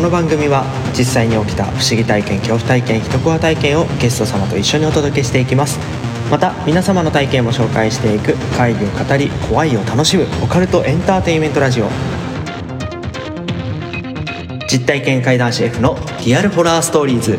[0.00, 0.64] この番組は
[0.96, 5.78] 実際に起きた不思議体験恐怖体験人コア体験をゲスト様と一緒にお届けしていきます。
[6.30, 11.90] また皆様の体験も紹介していく会議を語り怖いを楽しむオカルトエンターテインメントラジオ。
[14.72, 17.38] 実体験怪談師 F のリアルホラーストーリーズ。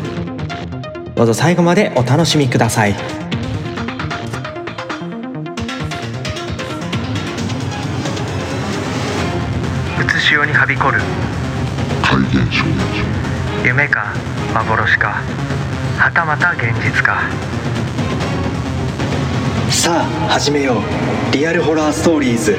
[1.16, 2.92] どうぞ最後までお楽しみください。
[2.92, 2.94] う
[10.08, 11.00] つしおにはびこる。
[13.64, 14.12] 夢か
[14.54, 15.22] 幻か
[15.98, 17.30] はたまた現実か。
[19.70, 21.32] さあ始めよう。
[21.32, 22.56] リアルホラーストーリーズ。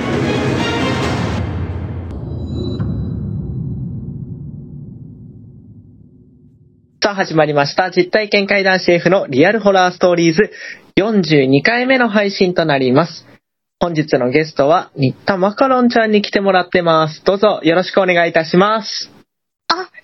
[7.04, 7.91] さあ始まりました。
[7.91, 10.51] 実体験怪談師 F のリアルホラーストーリーズ。
[10.98, 13.26] 42回目の配信となります。
[13.79, 17.23] 本日のゲストは新田マカロンちゃんに来てもらってます。
[17.26, 19.12] どうぞよろしくお願いいたします。
[19.12, 19.23] あ、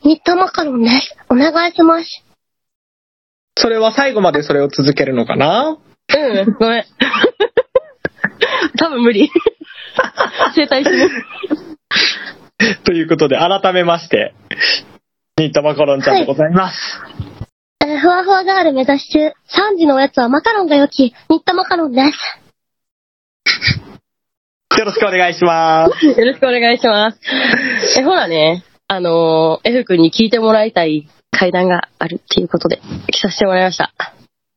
[0.04, 1.16] ニットマカロンです。
[1.30, 2.24] お願いします。
[3.58, 5.78] それは最後までそれを続けるのかな？
[6.16, 6.86] うん、ごめん。
[8.78, 9.30] 多分無理。
[10.56, 11.10] 整体する。
[12.86, 14.34] ということで改めまして
[15.38, 16.78] 新田マカロンちゃんでございます、
[17.82, 19.28] えーふわふわガール目指し中。
[19.28, 19.32] 3
[19.78, 22.18] 時のおやつはマカロンが良き、ニットマカロンです。
[24.78, 26.06] よろしくお願いします。
[26.06, 27.20] よろしくお願いします。
[28.00, 33.94] え、ほらね、あのー、F 君に聞いてもらいたい階段があるっていうことで、来させてもらいました。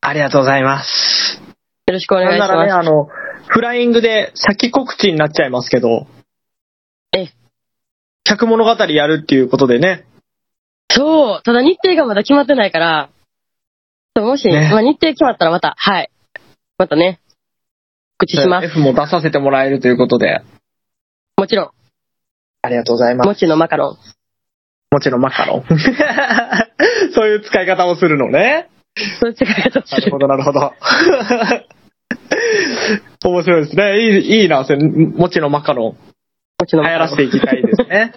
[0.01, 1.39] ありがとうございます。
[1.87, 2.89] よろしくお願いしなんならね、ます。
[2.89, 3.09] あの、
[3.49, 6.07] フライングで先告知になっちゃいますけど、
[7.15, 7.29] え
[8.27, 10.07] 百物語やるっていうことでね、
[10.91, 13.11] そう、ただ日程がまだ決まってないから、
[14.17, 16.11] そうもし、ねまあ、日程決まったらまた、はい。
[16.79, 17.21] またね、
[18.19, 18.67] 告知します。
[18.69, 20.41] F も出させてもらえるということで、
[21.37, 21.71] もちろん、
[22.63, 23.27] ありがとうございます。
[23.27, 24.12] もちのマカロン。
[24.93, 25.65] もちろんマカロン。
[27.15, 28.69] そういう使い方をするのね。
[29.21, 30.03] そういう使い方をする。
[30.03, 30.73] なるほど、なるほど。
[33.31, 33.99] 面白いですね。
[34.01, 35.97] いい、いいな、それ、もちろんマカロン。
[36.61, 38.13] もちの流行らせていきたいですね。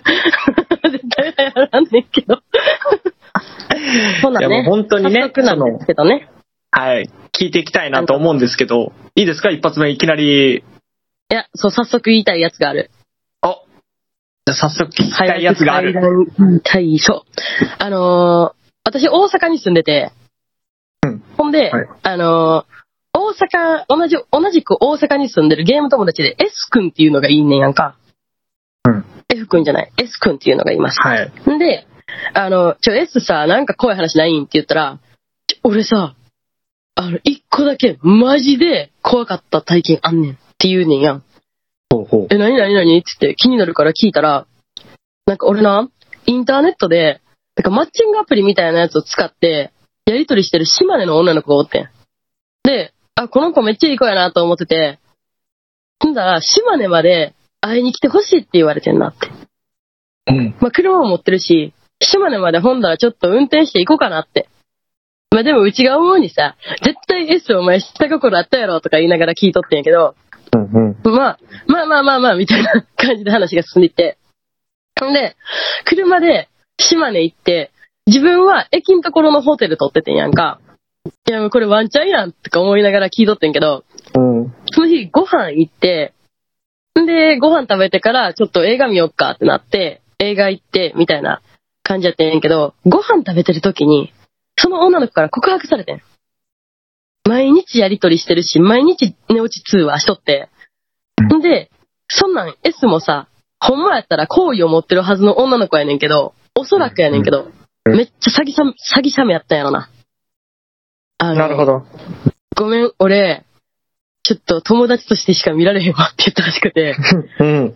[0.83, 2.41] 絶対流行らんねんけど。
[4.21, 4.63] ほないね。
[4.67, 6.27] 本当にね早速なんですけどね。
[6.71, 7.09] はい。
[7.31, 9.49] 聞いていきたいなと思うんですけど、いいですか？
[9.49, 10.57] 一発目いきなり。
[10.57, 10.63] い
[11.33, 12.91] や、そう、早速言いたいやつがある。
[14.47, 15.93] おじゃあ早速聞きたいやつがある。
[15.93, 17.21] 早く階段言いたい、そう。
[17.79, 20.11] あのー私大阪に住んでて、
[21.03, 22.75] うんほんで、はいあのー
[23.17, 27.95] 大阪、同じ、同じく大阪に住んでるゲーム友達で S 君っていうのがいいねんやんか。
[28.83, 29.05] うん。
[29.29, 30.99] F 君じゃない、S 君っていうのがいます。
[30.99, 31.31] はい。
[31.49, 31.87] んで、
[32.33, 34.99] あの、ちょ、S さ、なんか怖い話ないんって言ったら、
[35.63, 36.13] 俺さ、
[36.95, 41.23] あの、一個だけマジで怖かった体験あんねんって言うねんやん。
[41.89, 42.27] ほうほう。
[42.29, 44.45] え、なになになにって言って気になるから聞いたら、
[45.25, 45.89] なんか俺な、
[46.25, 47.21] インターネットで、
[47.55, 49.71] なんかマッチングアプリみたいなやつを使って、
[50.05, 51.89] やりとりしてる島根の女の子がおってん。
[52.63, 54.99] で、あ、この子めっちゃいい子やなと思ってて、
[55.99, 59.29] ほんだら、島根まで会いに来てほしいって言われてんなって。
[60.27, 60.55] うん。
[60.59, 64.49] まあ、車も持ってるし、島根までほんだらちょっと運転していこうかなって。
[65.31, 70.15] まあ、でもうちが思うにさ、絶対 S お前下心あったやろとか言いながら聞いとってんやけど、
[70.53, 71.15] うんうん。
[71.15, 74.17] まあ、まあまあまあまあ、みたいな感じで話が進んでいって。
[74.99, 75.35] ほんで、
[75.85, 77.71] 車で島根行って、
[78.07, 80.59] 自分は駅のところのホテル取っててんやんか。
[81.27, 83.83] いや、もうこれワンチャンやんとか思いながら聞いとってんけど、
[84.15, 84.53] うん。
[84.71, 86.13] その日ご飯行って、
[86.99, 91.41] んで、ご飯食べてからちょっと映画見よっかってなって、映画行って、みたいな
[91.83, 94.13] 感じやってんやけど、ご飯食べてる時に、
[94.57, 96.01] その女の子から告白されてん。
[97.27, 100.49] 毎日やりとりしてるし、毎日寝落ち通話しとって。
[101.21, 101.71] んで、
[102.07, 103.27] そんなん S もさ、
[103.59, 107.53] ほんまやったら好意を持ってるはずの女の子やねんけど、おそらくやねんけど、うん
[107.87, 109.91] めっちゃ詐欺さ、詐欺者めやったんやろな。
[111.19, 111.85] あのなるほど。
[112.57, 113.45] ごめん、俺、
[114.23, 116.95] ちょっと友達としてしか見られへんわって言ったらしくて、
[117.39, 117.75] うん。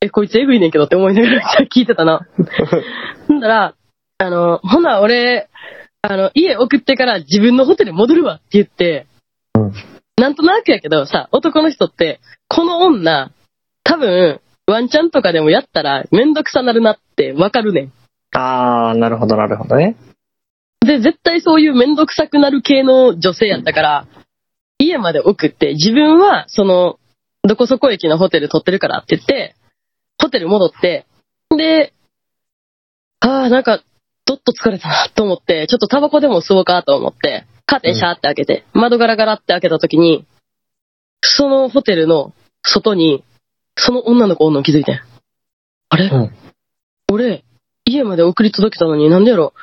[0.00, 2.20] え、こいつエグいねんけどって思いながら 聞いてたな。
[3.28, 3.74] ほんだら、
[4.16, 5.50] あの、ほな、俺、
[6.02, 9.06] あの、家送ってから自分のホテル戻るわって言って、
[9.54, 9.72] うん
[10.18, 13.32] なんとなくやけどさ、男の人って、この女、
[13.84, 17.92] 多分、ワンチャンとかでもやったらめんどくさなるなってわかるねん。
[18.32, 19.94] あー、なるほど、なるほどね。
[20.80, 24.06] で、絶対そういうめんどくさくなる系の女性やったから、
[24.78, 26.98] 家まで送って、自分は、その、
[27.42, 29.54] どこそこ駅のホテル取ってるからって言って、
[30.20, 31.04] ホテル戻って、
[31.56, 31.92] で、
[33.20, 33.82] ああ、なんか、
[34.26, 40.26] どっと疲れたなと思って、ちょっとタバコでも吸おうかと思って、カーテンシャーって開けて、窓ガラガラって開けた時に、
[41.22, 43.24] そのホテルの外に、
[43.76, 45.00] その女の子おんの気づいてん。
[45.88, 46.30] あれ、うん
[47.10, 47.44] 俺、
[47.84, 49.54] 家まで送り届けたのになんでやろ？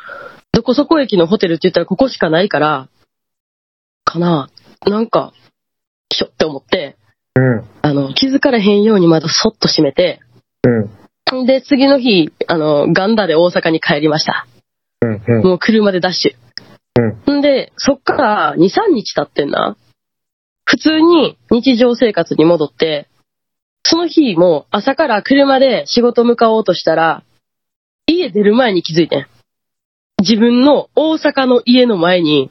[0.53, 2.87] どこそこ駅のホテルって言ったらここしかないから、
[4.05, 4.49] かな？
[4.85, 5.33] なんか、
[6.13, 6.95] しょって思って、
[7.35, 7.65] うん。
[7.81, 10.21] あの、気づかれへんようにまだそっと閉めて、
[11.31, 11.45] うん。
[11.45, 14.47] で、次の日、あの、ガンダで大阪に帰りました。
[15.03, 15.37] うん。
[15.37, 15.43] うん。
[15.43, 17.31] もう車でダッシュ。
[17.31, 19.75] んで、そっから2、3日経ってんな。
[20.65, 23.09] 普通に日常生活に戻って、
[23.83, 27.23] その日も朝から車で仕事向かおうとしたら、
[28.07, 29.27] 家出る前に気づいてん。
[30.19, 32.49] 自分の大阪の家の前に、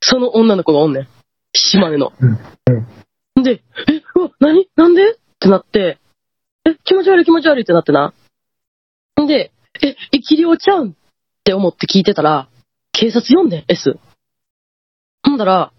[0.00, 1.08] その女の子がおんねん。
[1.52, 2.12] 島根の。
[2.20, 3.42] うん。
[3.42, 4.68] で、え、うわ、何？
[4.76, 5.12] なんで？
[5.12, 5.98] ってなって、
[6.66, 8.12] え、気持ち悪い気持ち悪いってなってな。
[9.20, 9.50] んで、
[9.82, 10.96] え、生き量ちゃうん？
[11.40, 12.48] って思って聞いてたら、
[12.92, 13.98] 警察呼んでん、S。
[15.24, 15.72] ほんだら、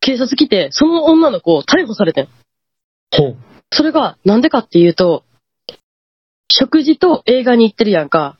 [0.00, 2.28] 警察来て、その女の子を逮捕されてん。
[3.16, 3.36] ほう。
[3.72, 5.24] それが、なんでかっていうと、
[6.50, 8.36] 食事と映画に行ってるやんか。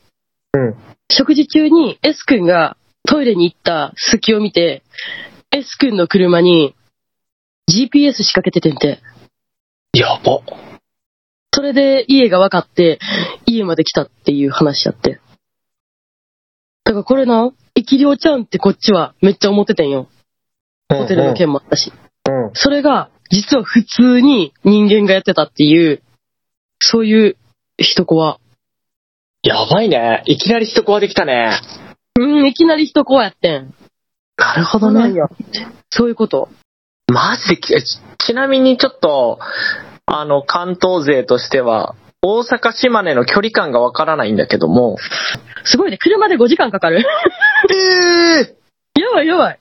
[0.52, 0.74] うん。
[1.10, 2.76] 食事中に S 君が
[3.08, 4.82] トイレに行った隙を見て、
[5.50, 6.74] S 君の車に
[7.70, 9.00] GPS 仕掛けててんて。
[9.92, 10.40] やば。
[11.52, 12.98] それで家が分かって、
[13.46, 15.20] 家まで来たっていう話やって。
[16.84, 20.08] だからこれな、生き量ちゃうんってこっちはめっちゃ思っててんよ。
[20.88, 21.92] ホテルの件もあったし。
[22.28, 22.50] うん。
[22.54, 26.02] それが、実は普通に人間がやってたっていう、
[26.78, 27.36] そういう
[27.78, 28.38] 人子は。
[29.42, 30.22] やばいね。
[30.26, 31.58] いきなり一コアできたね。
[32.18, 33.74] うん、いきなり人子やってん。
[34.36, 35.28] なるほそうなんや。
[35.90, 36.48] そういうこと。
[37.08, 39.38] マジでき、えちちなみにちょっと、
[40.06, 41.94] あの、関東勢としては、
[42.26, 44.96] 大阪島根の距離感がわからないんだけども。
[45.64, 47.04] すごいね、車で5時間かかる。
[47.70, 49.60] ええやばいやばい。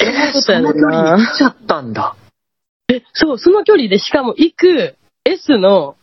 [0.00, 2.16] えそんなー、その距離来ちゃったんだ。
[2.88, 5.96] え、そう、その距離でしかも行く S の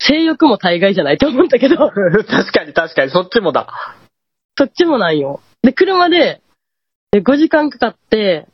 [0.00, 1.76] 性欲も大概じゃないと思ったけど、
[2.28, 3.68] 確かに確かに、そっちもだ。
[4.58, 5.40] そっちもなんよ。
[5.62, 6.42] で、車で、
[7.10, 8.46] で5時間かかって、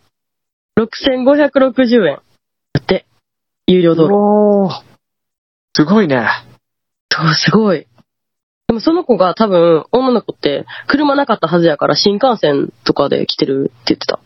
[0.79, 2.21] 6560円。
[2.73, 3.07] だって、
[3.67, 4.09] 有料道
[4.69, 4.94] 路。
[5.75, 6.27] すごいね。
[7.11, 7.87] そう、すごい。
[8.69, 14.21] でもその子が多分、女の子って、車なかったはずやから新幹線とかで来てるって言ってた。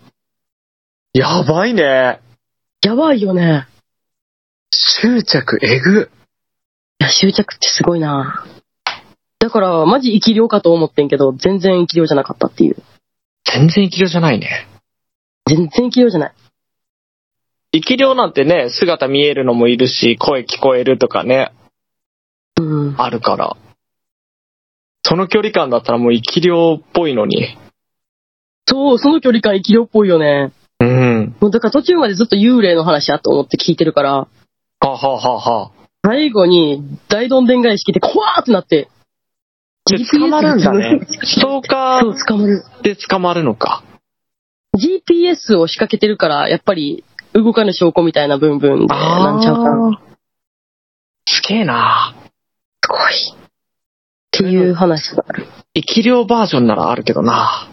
[1.12, 2.20] やばいね。
[2.82, 3.66] やばいよね。
[4.72, 6.10] 執着えぐ。
[7.00, 8.44] いや、執着ってすごいな
[9.38, 12.76] だから、マジ生き量かと思ってんけど、全然生き量じゃなかったっていう。
[13.44, 14.68] 全然生き量じゃないね。
[15.46, 16.32] 全然生き量じゃない。
[17.80, 21.52] 生き量なんてね、姿見えるのもいるし、声聞こえるとかね、
[22.60, 22.94] うん。
[22.98, 23.56] あるから。
[25.04, 27.56] その距離感だったらもう生き量っぽいのに。
[28.66, 30.52] そう、その距離感生き量っぽいよね。
[30.80, 31.36] うん。
[31.40, 34.28] もうだから途中までずっと幽霊の話やと思って聞いてるから、は
[34.80, 35.70] あ、はあはあはあ、
[36.04, 38.88] 最後に大どんでん返し来て、怖ーってなって。
[39.86, 41.00] で捕まるんだね。
[41.08, 42.62] ストーカそう、ー捕まる。
[42.82, 43.82] で捕まるのか。
[44.76, 47.04] GPS を仕掛けてるから、やっぱり
[47.42, 50.00] 動かぬ証拠みたいな部分で、なんちゃうかな。
[51.26, 52.14] すげえな
[52.82, 52.98] すごい。
[53.36, 53.50] っ
[54.30, 55.46] ていう話がある。
[55.74, 57.68] 生き量バージョンならあるけどな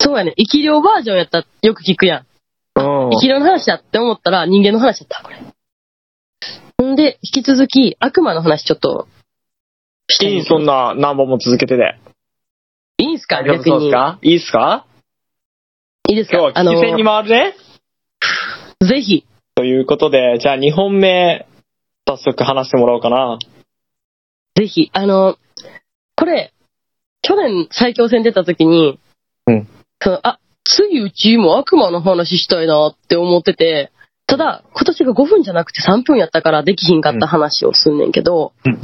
[0.00, 0.34] そうやね。
[0.36, 2.26] 生き量バージョンやったらよく聞くやん。
[2.80, 3.10] うん。
[3.10, 6.86] 生き量の話だって思ったら人間の話だった、これ。
[6.86, 9.08] んで、引き続き悪魔の話ちょっと
[10.08, 11.98] したいい、そんな何本も続けてで。
[12.98, 13.42] いいんすか？
[13.42, 13.90] 逆に。
[14.22, 14.86] いいっすか？
[16.08, 16.36] いいですか？
[16.38, 17.54] 今日は危機戦に回るね。
[18.86, 19.24] ぜひ。
[19.54, 21.46] ということで、じゃあ2本目、
[22.06, 23.38] 早速話してもらおうかな。
[24.56, 25.36] ぜひ、あの、
[26.16, 26.52] これ、
[27.22, 28.98] 去年最強戦出た時に、
[29.46, 29.68] うん
[30.00, 33.90] そのあ、次うちも悪魔の話したいなって思ってて、
[34.26, 38.78] ただ、今年が5分じゃなくて3分やったからできひんかった話をすんねんけど、うん。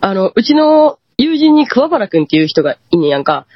[0.00, 3.46] あの、うちの友人に桑原くんっていう人がいんねやんか。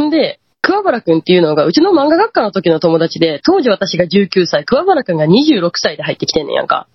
[0.00, 6.88] んで、桑原くんっていうのが、うちの漫画学科の時の友達で、当時私が19歳、桑原くんが26歳で入ってきてんねんやんか。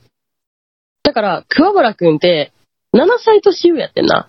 [1.04, 2.52] だから、桑原くんって、
[2.94, 4.28] 7歳年上やってんな。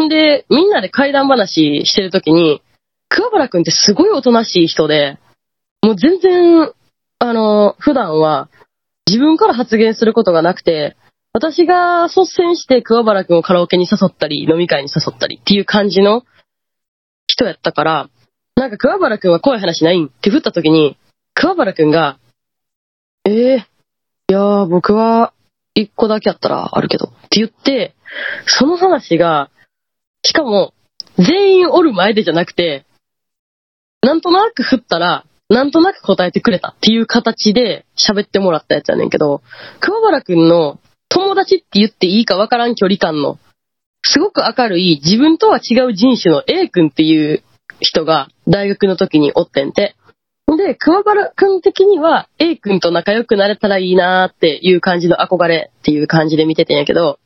[0.00, 2.62] んで、みんなで怪談話してる時に、
[3.10, 5.18] 桑原くんってすごいおとなしい人で、
[5.82, 6.72] もう全然、
[7.18, 8.48] あの、普段は
[9.06, 10.96] 自分から発言することがなくて、
[11.34, 16.22] 私が率先して桑原くんをカラオケに誘ったり、飲み会に誘ったりっていう感じの
[17.26, 18.08] 人やったから、
[18.58, 20.06] なんか桑原くんは怖い話ないん？
[20.06, 20.96] って振った時に、
[21.32, 22.18] 桑原くんが、
[23.24, 23.66] ええ
[24.30, 25.32] いやー僕は
[25.74, 27.94] 一個だけやったらあるけど、って言って、
[28.46, 29.48] その話が、
[30.24, 30.74] しかも、
[31.18, 32.84] 全員おる前でじゃなくて、
[34.02, 36.70] なんとなく振ったら、なんとなく答えてくれた。
[36.70, 39.40] っていう形で喋ってもらったやつやねんけど、
[39.78, 43.38] 桑原くんの友達って言っていいかわからん距離感の
[44.02, 47.44] すごく明るい自分とは違う人種の A 君っていう
[47.80, 49.94] 人が大学の時におってんて。
[50.56, 57.18] で、桑原君的には A 君と仲良くなれたらいいなーっていう感じの憧れっていう感じで見ててんやけど、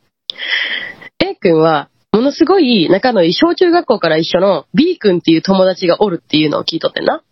[1.19, 7.23] A 君はものすごい仲のいい小中学校から一緒の B 君っていう友達がおるっていうのを聞いとってんな。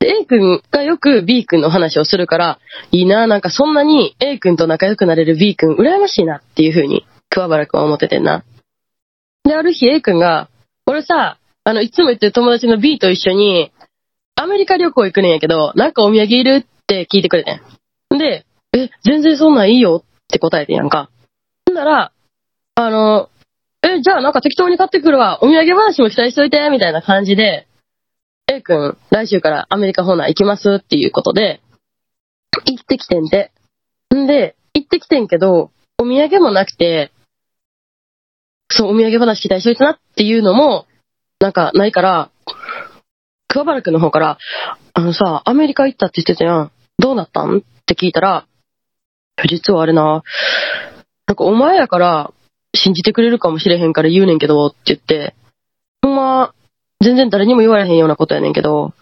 [0.00, 2.58] で、A 君がよく B 君の話をするから、
[2.90, 8.44] いいな、なんかそんなに A 君と仲良くなれる B 君羨ましいなっていう風に桑原君は思っててんな。
[9.44, 10.48] で、ある日 A 君が、
[10.86, 13.72] 俺さ、あの、いつも言ってる友達の B と一緒に、
[14.34, 17.60] アメリカ旅行行くねんやけど、なんかお土産いるって聞いてくれて
[18.14, 18.18] ん。
[18.18, 21.10] で、え、全然そんなんいいよって答えてんやんか。
[21.70, 22.12] んなら、
[22.74, 23.28] あの、
[23.82, 25.38] え、じゃあなんか適当に買ってくるわ。
[25.42, 27.68] お土産話も期待しといて、みたいな感じで、
[28.52, 31.60] A 君、来週からアメリカ本内行きますっていうことで、
[32.66, 33.52] 行ってきてんて。
[34.14, 37.12] んで、行ってきてんけど、お土産もなくて、
[38.70, 40.86] そう、お土産話期待しといてなっていうのも、
[41.42, 42.30] なんかないから、
[43.48, 44.38] 桑原くんの方から、
[44.94, 46.70] あのさ、アメリカ行ったって言ってたやん。
[47.00, 47.58] どうなったん？
[47.58, 48.46] って聞いたら、
[49.48, 50.22] 実はあれな、
[51.26, 52.32] なんかお前やから
[52.76, 55.34] 信じてくれるかもしれへんから言うねんけどって言って、
[56.02, 56.54] ほんま、
[57.00, 58.92] 全然誰にも言われへんようなことやねんけど、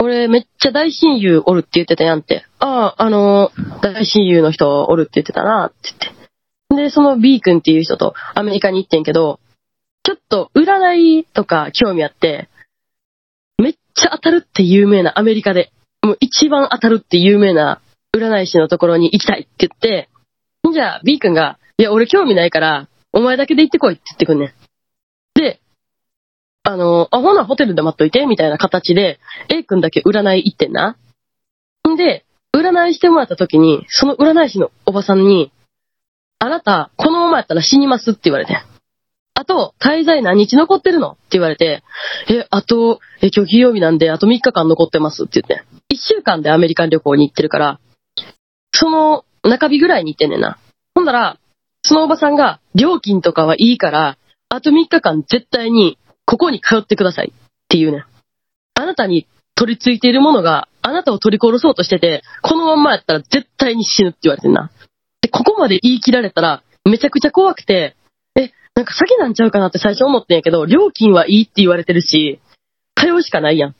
[0.00, 2.46] 俺めっちゃ大親友おるって言ってたやんって。
[2.60, 6.84] ああ、あの大親友の人おるって言ってたなって言って。
[6.84, 9.38] で、その B 君っていう人とアメリカに行ってんけど、
[10.04, 12.48] ちょっと占いとか興味あって、
[13.58, 15.70] めっちゃ当たるって有名なアメリカで、
[16.02, 17.80] もう一番当たるって有名な
[18.14, 20.08] 占い師のところに行きたいって言って、
[20.72, 24.52] じゃあ B 君が、いや俺興味ないから、お前だけで行ってこいって言ってくんねん。
[25.34, 25.60] で、
[26.64, 29.18] あの、あ、ほなホテルで待っといて、みたいな形で、
[29.48, 30.96] A 君だけ占い行ってんな。
[31.88, 32.24] んで、
[32.56, 35.52] 占いしてもらった時に、その占い師のおばさんに、
[36.38, 38.71] あなた、このままやったら死にますって言われてん。
[39.34, 41.12] あと、滞在何日残ってるの？
[41.12, 41.82] って言われて、
[42.28, 45.64] え、あと、え、今日金曜日なんで、あと3日間残ってますって言って。
[45.94, 47.80] 1週間でアメリカン旅行に行ってるから、
[48.74, 50.58] その中日ぐらいに行ってんねんな。
[50.94, 51.38] ほんだら、
[51.82, 58.04] そのおばさんが、料金とかはいいから、あと3日間絶対に、ここに通ってくださいっていうねん。
[58.74, 64.70] あなたに取り付いているものが、あなたを取り殺そうとしてて、このまんまやったら絶対に死ぬって言われてんな。
[65.20, 67.96] で、ここまで言い切られたら、めちゃくちゃ怖くて、
[68.74, 72.40] なんか詐欺なんちゃうかなって最初思ってんやけど、料金はいいって言われてるし、
[72.96, 73.74] 通うしかないやん。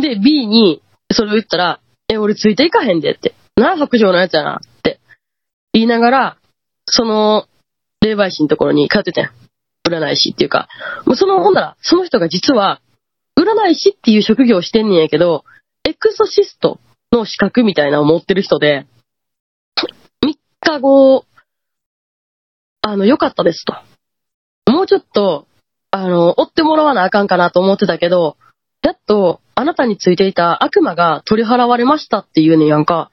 [0.00, 3.34] で、B に、それを言ったら、え、俺ついていかへんでって。
[3.56, 5.00] なあ、白状のやつやなって。
[5.72, 6.36] 言いながら、
[6.86, 7.46] その、
[8.00, 9.30] 霊媒師のところに通っててん。
[9.88, 10.68] 占い師っていうか。
[11.04, 12.80] もうその、ほんなら、その人が実は、
[13.38, 15.44] 占い師っていう職業をしてんねんやけど、
[15.84, 16.78] エクソシスト
[17.12, 18.86] の資格みたいなのを持ってる人で、
[20.24, 21.24] 3日後、
[22.82, 23.74] あの、良かったですと。
[24.78, 25.48] もうちょっと、
[25.90, 28.36] あの、追ってもらわなあかんかなと思ってたけど、
[28.84, 33.10] やっと、あなたについていた悪魔が取り払われましたっていうねやんか。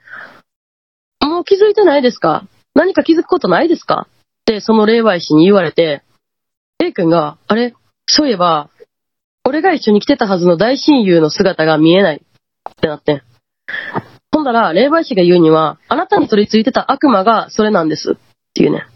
[1.20, 2.46] もう気づいてないですか？
[2.76, 4.06] 何か気づくことないですか？
[4.06, 6.04] って、その霊媒師に言われて、
[6.78, 7.74] A 君が、あれ？
[8.06, 8.70] そういえば、
[9.44, 13.24] 俺が一緒に来てたはずの大親友の姿が見えないってなって。
[14.30, 18.16] ほんだら、霊媒師が言うには、あなたに取り付いてた悪魔がそれなんですっ
[18.54, 18.86] ていうね。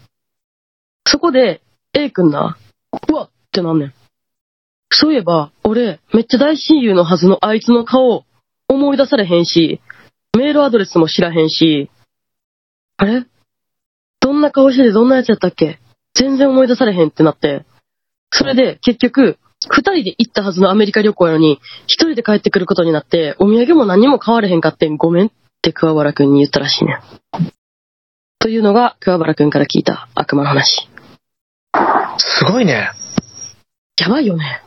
[1.05, 1.59] そこで、
[1.93, 2.57] A 君な、
[3.09, 3.93] うわってなんねん。
[4.89, 8.23] そういえば、俺、めっちゃ大親友のはずのあいつの顔、
[8.67, 9.81] 思い出されへんし、
[10.37, 11.89] メールアドレスも知らへんし、
[12.97, 13.25] あれ？
[14.19, 15.79] どんな顔しててどんなやつやったっけ？
[16.13, 17.65] 全然思い出されへんってなって。
[18.31, 19.37] それで、結局、
[19.69, 25.31] 二人で行ったはずのアメリカ旅行やのに、一人で帰ってくることになって、お土産も何も買われへんかってん、ごめんっ
[25.61, 27.01] て桑原くんに言ったらしいねん。
[28.39, 30.87] というのが、桑原くんから聞いた悪魔の話。
[32.17, 32.91] すごいね。
[33.99, 34.61] やばいよね。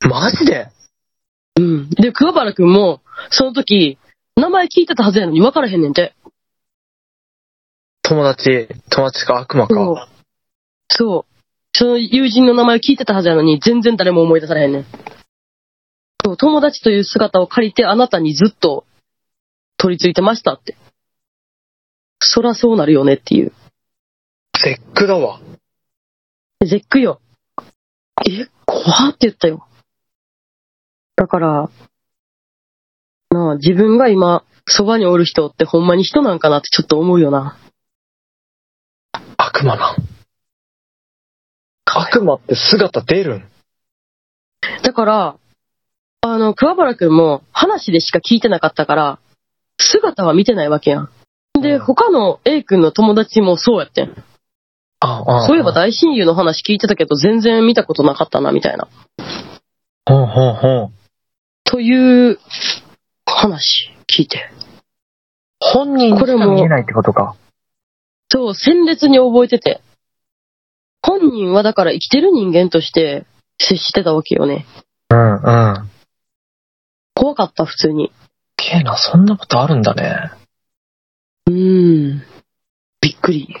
[0.00, 0.68] マジで？
[1.58, 1.90] うん。
[1.90, 3.98] で、桑原くんも、その時、
[4.36, 6.14] 名前聞いてたはずやのに分からへんねんて。
[8.02, 10.08] 友達、友達か悪魔そうか。。
[10.88, 11.36] そう。
[11.72, 14.86] その友人の名前を聞いてたはずやのに、全然誰も思い出されへんねん。
[16.24, 18.84] そう、友達という姿を借りてあなたにずっと
[19.78, 20.76] 取り付いてましたって。
[22.20, 23.52] そらそうなるよねっていう。
[24.62, 25.40] 絶句だわ。
[26.60, 27.20] 絶句よ。
[28.28, 29.66] え、怖って言ったよ。
[31.16, 31.70] だから、
[33.30, 37.56] なあ、自分が今、そばにおる人ってほんまに人なんかなってちょっと思うよな。
[39.36, 39.96] 悪魔なん。
[41.84, 43.44] 悪魔って姿出るん
[44.82, 45.36] だから、
[46.22, 49.18] あの、桑原くんも話でしか聞いてなかったから、
[49.78, 51.10] 姿は見てないわけやん。
[51.60, 54.24] で、うん他の A 君の友達もそうやってん。
[55.06, 58.88] ああそういえば大親友の話聞いてたけど全然見たことなかったな、みたいな。
[60.06, 60.92] ほうほうほう。
[61.64, 62.38] という
[63.24, 64.50] 話聞いて。
[65.60, 67.36] 本人にしか見えないってことか。
[68.30, 69.80] そう、鮮烈に覚えてて。
[71.02, 73.26] 本人はだから生きてる人間として
[73.58, 74.66] 接してたわけよね。
[75.10, 75.90] うんうん。
[77.14, 78.12] 怖かった、普通に。
[78.56, 80.30] けえな、そんなことあるんだね。
[81.46, 82.22] うーん。
[83.00, 83.54] びっくり。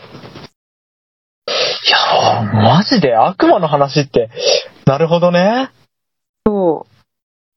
[2.52, 3.16] マジで？
[3.16, 4.30] 悪魔の話って、
[4.86, 5.70] なるほどね。
[6.46, 6.92] そう。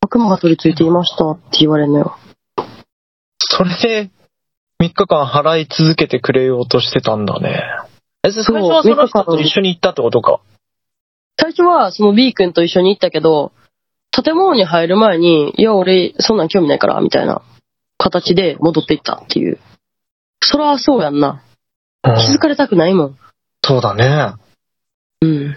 [0.01, 2.17] 悪魔が取り付いていましたって言われるのよ。
[3.37, 4.09] それで、
[4.81, 7.61] 3日間払い続けてくれようとしてたんだね。
[8.23, 10.39] え、最初はその人と一緒に行ったってことか？
[11.39, 13.51] 最初はその B 君と一緒に行ったけど、
[14.11, 17.43] 建物に入る前に、いや、俺、そんなん興味ないから、みたいな
[17.97, 19.59] 形で戻っていったっていう。
[20.41, 21.43] そらそうやんな。
[22.03, 23.17] うん気づかれたくないもん。
[23.69, 24.33] そうだね。
[25.21, 25.55] うん。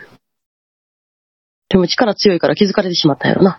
[1.70, 3.58] でも力強いから気づかれてしまったんやろな。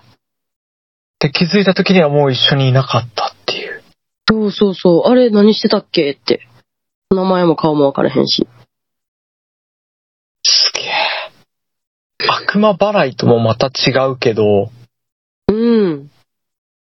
[1.17, 3.83] で、気づいた時にはもう一緒にいなかったっていう。
[4.29, 5.09] そうそうそう。
[5.09, 6.11] あれ、何してたっけ？
[6.11, 6.47] って。
[7.09, 8.47] 名前も顔も分からへんし。
[10.43, 10.93] すげえ。
[12.29, 14.69] 悪魔払いともまた違うけど、
[15.47, 16.11] うん。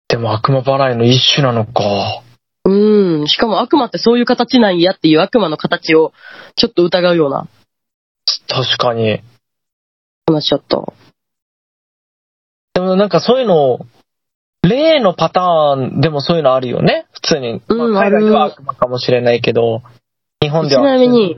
[0.10, 2.22] でも悪魔払いの一種なのか。
[2.66, 3.28] うん。
[3.28, 6.14] しかも悪魔ってそういう形なんやっていう悪魔の形を
[6.56, 7.48] ちょっと疑うような
[8.48, 9.22] 確かに。
[10.28, 10.82] 話だった。
[12.74, 13.80] でもなんかそういうの、
[14.64, 17.06] 例のパターンでもそういうのあるよね。
[17.14, 17.62] 普通に。
[17.68, 19.84] うんまあ、海外では悪魔かもしれないけど、
[20.42, 20.82] 日本では。
[20.82, 21.36] ちなみに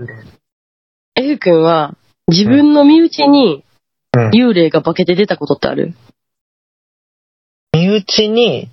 [1.16, 1.96] F 君は
[2.28, 3.66] 自分の身内に
[4.16, 5.94] うん幽霊が化けて出たことってある？
[7.74, 8.70] 身内に、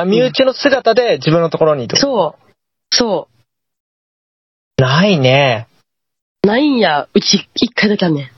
[0.00, 1.96] あ身内の姿で自分のところにいる。
[1.96, 2.94] そう。
[2.94, 3.28] そ
[4.76, 5.66] ないね。
[6.44, 6.46] う。
[6.46, 7.08] ないんや。
[7.12, 8.30] うち一回だけあんねん。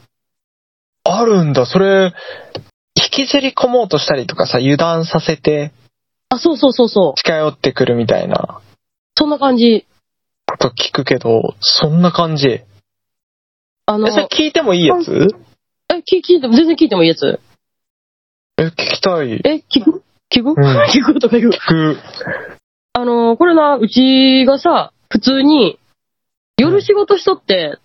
[1.04, 1.66] あるんだ。
[1.66, 2.14] それ、
[2.96, 5.72] 引きずり込もうとしたりとかさ、油断させて？
[6.30, 7.14] あ、そうそうそうそう。
[7.16, 8.60] 近寄ってくるみたいな
[9.16, 9.86] そんな感じ。
[10.46, 12.48] こと聞くけど、そんな感じ。
[12.48, 12.66] え、
[13.86, 15.28] あの、それ聞いてもいいやつ？
[15.90, 17.38] え、聞聞いても、全然聞いてもいいやつ。
[18.56, 19.32] え、聞きたい。
[19.44, 19.99] え、聞く？
[20.30, 20.54] 聞く、ん
[20.90, 21.50] 聞くとか言う。
[21.50, 21.98] 聞く。
[22.92, 25.78] あの、これな、うちがさ、普通に、
[26.56, 27.78] 夜仕事しとって、例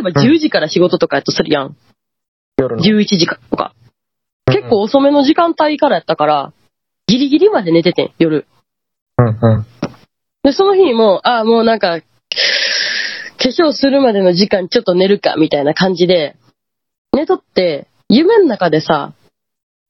[0.00, 1.76] えば10時から仕事とかやっとするやん。
[2.58, 2.82] 夜の。
[2.82, 3.72] 11時かとか。
[4.46, 6.52] 結構遅めの時間帯からやったから、
[7.06, 8.46] ギリギリまで寝ててん、夜。
[9.18, 9.66] うんうん。
[10.42, 12.04] で、その日も、ああ、もうなんか、化
[13.48, 16.36] 粧するまでの時間ちょっと寝るか、みたいな感じで、
[17.12, 19.12] 寝とって、夢の中でさ、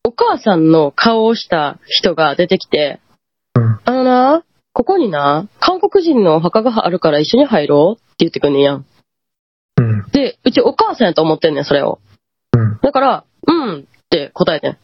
[0.07, 3.01] お母さんの顔をした人が出てきて、
[3.57, 8.87] うんあのな、ここにな、韓国人のお墓があるから一緒に入ろうって言ってくんねんやん。
[9.79, 10.07] うん。
[10.12, 11.99] で、うちお母さんやと思ってんねん、それを。
[12.57, 12.79] うん。
[12.81, 14.79] だから、うんって答えてん。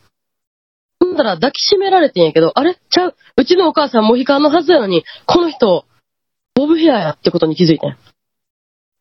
[0.99, 2.77] ほんだら抱きしめられてんやけど、あれ？
[2.91, 3.15] ちゃう？
[3.37, 5.85] うちのお母さんモヒカンのはずやのに、この人、
[6.57, 7.97] ボブヘアやってことに気づいてん。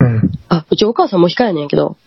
[0.02, 0.32] うん。
[0.50, 1.98] あ、うちお母さんモヒカンやねんけど、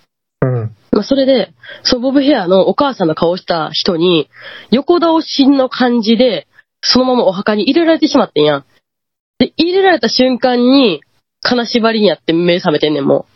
[0.41, 0.77] うん。
[0.95, 1.53] まあ、それで、
[1.83, 4.29] そのボブヘアのお母さんの顔をした人に、
[4.71, 6.47] 横倒しの感じで、
[6.83, 8.65] そのままお墓に入れられてしまってんやん。
[9.39, 11.03] で、入れられた瞬間に、
[11.41, 13.27] 金縛りにやって目覚めてんねん、も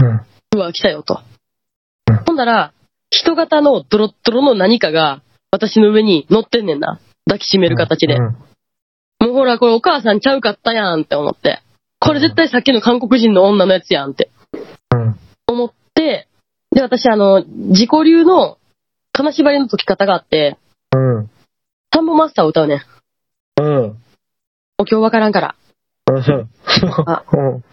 [0.00, 0.08] うん。
[0.08, 0.26] う。
[0.56, 1.20] うわ、来たよ、と
[2.08, 2.16] うん。
[2.18, 2.72] ほんだら、
[3.10, 7.00] 人型のドロッドロの何かが、私の上に乗ってんねんな。
[7.26, 8.14] 抱きしめる形で。
[8.14, 8.36] うん
[9.22, 11.60] もうほら、これお母さんちゃうかったやんって思って。
[11.98, 14.30] これ絶対さっきの韓国人の女のやつやんって
[14.94, 15.20] うん。
[15.46, 16.26] 思って、
[16.72, 18.58] で、私あの、自己流の
[19.12, 20.56] 金縛りの解き方があって、
[20.94, 21.30] うん。
[21.92, 23.62] サンボマスターを歌うねん。
[23.62, 23.96] うん。
[24.78, 25.54] お経わからんから。
[26.06, 26.48] うん。
[27.06, 27.64] あうん。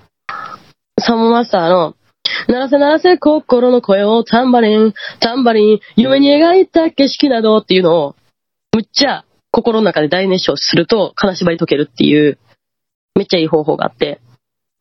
[0.99, 1.95] サンボマスターの、
[2.47, 8.15] 鳴らせ鳴らせ心の声をタンバリン、タンバリン、夢に描いた景色などっていうのを、
[8.73, 12.38] むっちゃ心の中で大熱唱すると金縛り解けるっていう、
[13.15, 14.19] めっちゃいい方法があって。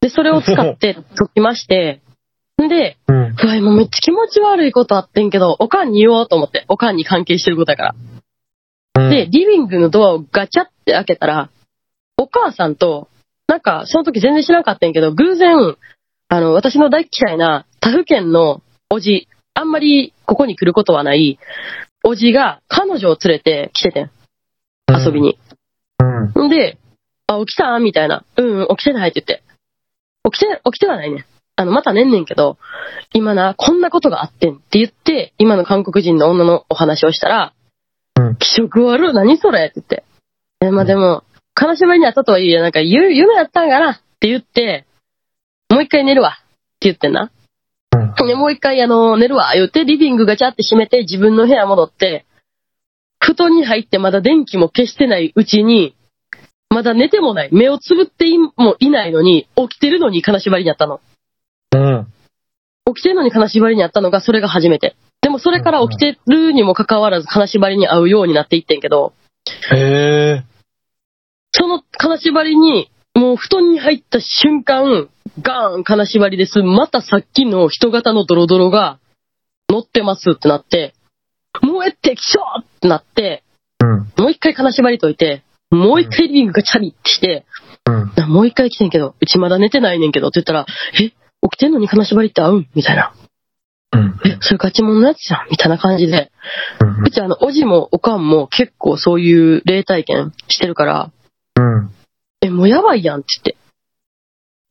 [0.00, 2.00] で、それを使って解きまして、
[2.66, 3.16] んで、うん。
[3.16, 7.94] うわ、もうめっちゃ気持ち悪いことあってんけど、おかんに言おうと思って、おかんに関係してることやか
[8.94, 9.10] ら。
[9.10, 11.50] で、リビングのドアをガチャって開けたら、
[12.16, 13.08] お母さんと、
[13.46, 15.76] なんか、その時全然知らなかったんやけど、偶然、
[16.28, 21.38] あの、私の大嫌いな他府県のおじ、あんまりここに来ることはない、
[22.02, 24.10] おじが彼女を連れて来ててん、
[24.88, 25.20] 遊び。
[25.20, 25.38] に。
[26.34, 26.46] うん。
[26.46, 26.78] んで、
[27.26, 27.78] あ、起きた？
[27.78, 28.24] みたいな。
[28.36, 29.44] うん、うん起きてないって言って。
[30.30, 31.24] 起きて、起きてはないねん。
[31.56, 32.58] あの、また寝んねんけど、
[33.14, 37.54] 今な、こんなことがあってんって言って、今の韓国人の女のお話をしたら、
[38.20, 40.04] うん気色悪い、何それって言って。
[40.60, 44.86] え、まあ、でも、金縛りにあったとはいえ、なんか、ゆ夢やったんかなって言って、
[45.70, 46.44] もう一回寝るわって
[46.80, 47.30] 言ってんな。
[47.96, 48.26] うん。
[48.26, 52.26] で、もう一回あの、寝るわ、言って、リビングガチャって閉めて、自分の部屋戻って、
[53.18, 55.94] 布団に入ってまだ電気も消してないうちに、
[56.68, 61.00] まだ寝てもない、目をつぶっていもいないのに、起きてるのに金縛りにあったの。
[61.76, 62.94] うん。
[62.94, 64.96] 起きてるのに金縛りにあったのが、それが初めて。
[65.22, 69.12] でもそれから起きてるにもかかわらず金縛りに合うようになっていってんけど、
[69.72, 69.76] へ
[70.38, 70.44] え。
[71.52, 75.08] その金縛りに、もう布団に入った瞬間、
[75.40, 76.62] ガーン金縛りです。
[76.62, 78.98] またさっきの人型のドロドロが
[79.68, 80.94] 乗ってますってなって、
[81.62, 83.42] もうえってきしょーってなって、
[83.80, 84.22] うん。
[84.22, 87.46] もう一回金縛り解いて、もう一回リビングがチャリってして、
[87.86, 88.12] うん。
[88.16, 90.66] なもう一回来てんけど、うちまだ寝てないねんけどって言ったら、
[91.00, 91.12] え、
[91.50, 92.68] 起きてんのに金縛りって合うん？
[92.74, 93.14] みたいな。
[93.92, 94.20] うん。
[94.24, 95.48] え、それガチモンのやつじゃん？
[95.50, 96.30] みたいな感じで。
[96.80, 101.10] うんうちあの、おじもおかんも結構そういう霊体験してるから、
[101.56, 101.90] うん。
[102.40, 103.56] え、もうやばいやんって言っ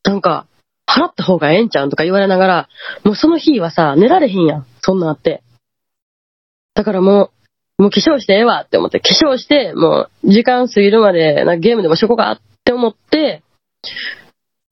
[0.04, 0.10] て。
[0.10, 0.48] なんか、
[0.88, 2.70] 払った方がええんちゃうんとか言われながら、
[3.04, 4.66] もうその日はさ、寝られへんやん。
[4.82, 5.44] そんなんあって。
[6.74, 7.32] だからも
[7.78, 13.44] う、もう化粧してええわって思って、化粧して、もう時間過ぎるまで、なんかゲームでもしようかって思って、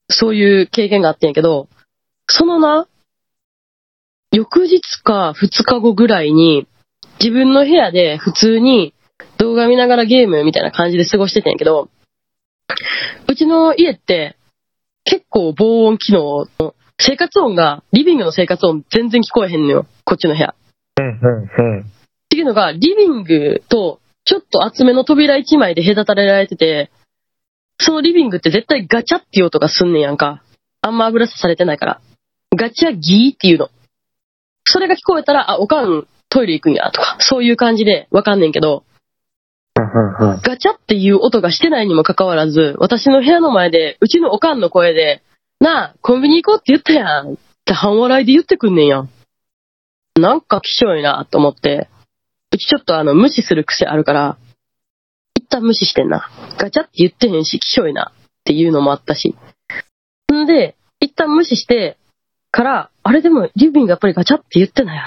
[0.10, 1.68] そういう経験があってんやけど、
[2.28, 2.88] そのな、
[4.32, 6.68] 翌日か2日後ぐらいに、
[7.20, 8.94] 自分の部屋で普通に
[9.38, 11.90] 動画見ながらゲームみたいな感じで過ごしててんやけど、
[13.28, 14.36] うちの家って
[15.06, 19.86] 結構防音機能の生活音が、リビングの生活音全然聞こえへんのよ。
[20.06, 20.50] こっちの部屋。
[20.50, 20.56] っ
[21.00, 21.76] うん。
[21.76, 21.86] うん。
[22.30, 26.92] ていうのが、リビングとちょっと厚めの扉一枚で隔たれられてて、
[27.80, 30.44] そのリビングって絶対ガチャっていう音がすんねんやんか。
[30.82, 32.02] あんま油さされてないから。
[32.56, 33.70] ガチャギーっていうの。
[34.66, 38.84] それが聞こえたら、あ、おかんトイレ行くんやとか、そういう感じでわかんねんけど、
[39.76, 40.42] うん。
[40.42, 45.22] ガチャっていう音がしてないにもかかわらず、私の部屋の前で、うちのおかんの声で、
[45.60, 49.10] なあ、コンビニ行こうって言ったやんって半笑いで言ってくんねんやん。
[50.20, 51.90] なんか希少いなと思って、
[52.52, 54.38] うちちょっとあの、無視する癖あるから、
[55.36, 56.30] 一旦無視してんな。
[56.58, 59.36] ガチャって言ってへんし、希少いなっていうのもあったし。
[60.32, 61.98] んで、一旦無視して、
[62.54, 65.02] から、あれでもリビングやっぱりガチャって言ってないよ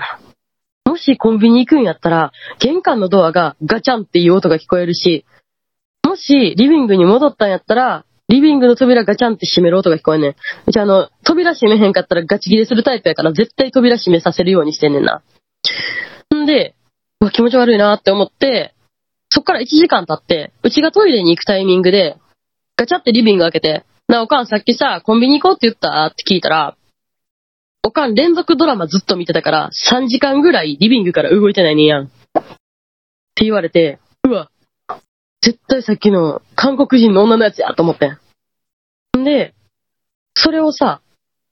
[0.84, 0.90] な。
[0.90, 5.24] もしコンビニ行くんやったら、玄関のドアがガチャンっていう音が聞こえるし、
[6.04, 10.34] もしリビングに戻ったんやったら、リビングの扉ガチャンって閉める音が聞こえんねん。
[10.66, 15.22] うちあの、扉閉めへんかったらガチ切れするタイプやから絶対扉閉めさせるようにしてんねんな。
[16.34, 16.74] んで、
[17.20, 18.74] うわ、気持ち悪いなって思って、
[19.28, 22.16] そっから1時間経って、うちがトイレに行くタイミングで、
[22.76, 26.76] ガチャってリビング開けて、なあ、おかんさっきさ、コンビニ行こうって言ったって聞いたら、
[27.86, 32.06] おかん連続ドラマずっと見てたから、3時間ぐらいリビングから動いてないねんやん。
[32.06, 32.08] っ
[33.36, 34.50] て言われて、うわ、
[35.40, 38.18] 絶対さっきの韓国人の女のやつやと思ってん。
[39.20, 39.54] んで、
[40.34, 41.00] それをさ、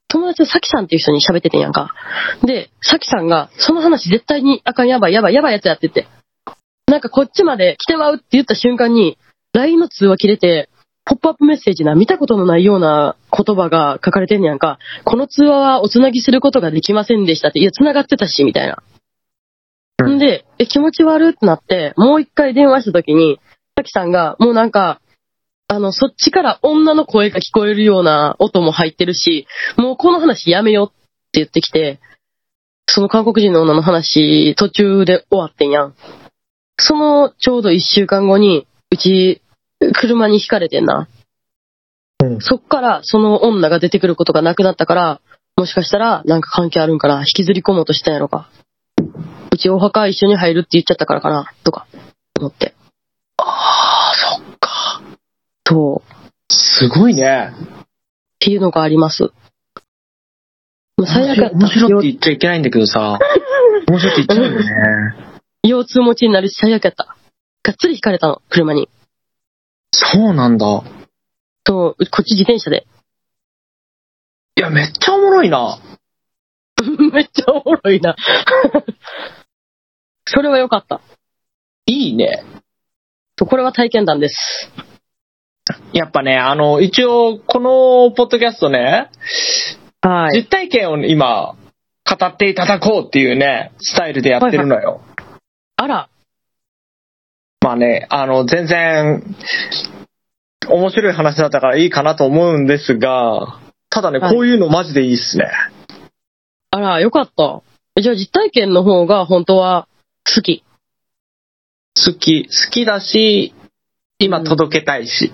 [0.09, 1.95] 友達のサキさんっていう人に喋っててんやんか。
[2.43, 6.09] で、サキさんが、その話絶対にあかんやばいやばいやばいやつやってって。
[6.89, 9.19] なんかこっちまで来てまうって言った瞬間に、
[9.53, 10.69] LINE の通話切れて、
[11.05, 14.79] ポップアップメッセージな、見たことのないような言葉が書かれてんねやんか。
[15.05, 17.61] この通話はおつなぎすることができませんでしたって。
[17.61, 18.83] いや、繋がってたし、みたいな。
[20.09, 23.41] んで、え、気持ち悪ってなって、もう一回電話した時に、
[23.77, 25.01] さきさんが、もうなんか、
[25.67, 32.01] あの、そっちから女の声が聞こえるような音も入ってるし、もうこの話やめようって言ってきて、
[32.87, 35.95] その韓国人の女の話、途中で終わってんやん。
[36.79, 39.43] そのちょうど一週間後に、うち、
[39.95, 41.09] 車にひかれてんな。
[42.27, 45.21] うんそっからその女が出てくることがなくなったから、
[45.57, 47.21] もしかしたらなんか関係あるんかな？
[47.21, 48.49] 引きずり込もうとしたんやろか？
[49.53, 51.53] うちお墓一緒に入るって言っちゃったからかな？
[51.63, 51.87] とか、
[52.39, 52.75] 思って。
[53.37, 55.03] ああ、そっか。
[55.63, 56.03] と、
[56.51, 57.53] すごいね。
[57.53, 57.87] っ
[58.41, 59.23] ていうのがあります。
[59.25, 59.31] も
[60.99, 61.57] う最悪やった。
[61.57, 63.19] 面白いって言っちゃいけないんだけどさ。
[63.89, 64.65] 面白いって言っちゃうよね。
[65.63, 67.17] 腰痛持ちになるし最悪やった。
[67.63, 68.89] がっつり引かれたの、車に。
[69.93, 70.83] そうなんだ。
[71.65, 72.87] と、こっち自転車で。
[74.57, 75.79] いや、めっちゃおもろいな。
[77.13, 78.15] めっちゃおもろいな。
[80.27, 81.01] それは良かった。
[81.87, 82.45] いいね。
[83.37, 84.71] とこれは体験談です。
[85.93, 89.11] やっぱね、あの、一応、このポッドキャストね、
[90.03, 90.43] はい。
[90.43, 91.57] 実体験を今、
[92.05, 95.01] 語っていただこうっていうね、スタイルでやってるのよ。
[95.77, 96.09] あら、
[97.63, 99.23] まあね、あの、全然、
[100.69, 105.51] 面白い話だったからいいかなと思うんですが、ただね、はいこういうのマジでいいっすね。
[106.71, 107.63] あら、よかった。
[107.97, 109.87] えじゃあ実体験の方が本当は
[110.35, 110.65] 好き。
[112.05, 113.55] 好き、好きだし、
[114.19, 115.33] 今届けたいし。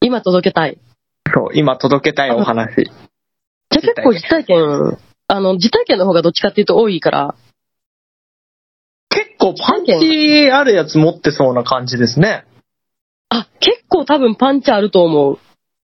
[0.00, 0.78] 今届けたい。
[1.32, 2.84] そう、今届けたいお話。
[2.84, 4.98] じゃあ結構実体験
[5.28, 7.34] あの、実体験の方がどっちかっていうと多いから、
[9.10, 12.44] 結構パンチあるやつ持ってそうな感じですね。
[13.28, 15.38] あ、結構多分パンチあると思う。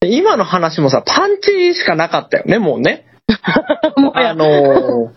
[0.01, 3.07] で今の話もさ、パンチしかなかったよね、もうね。
[3.97, 5.11] もうあのー、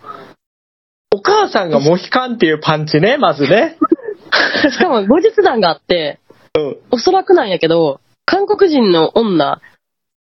[1.14, 3.76] お母さんがモヒカンっていうパンチね、まずね。
[4.70, 6.18] しかも後日談があって、
[6.58, 6.76] うん。
[6.90, 9.60] おそらくなんやけど、韓国人の女っ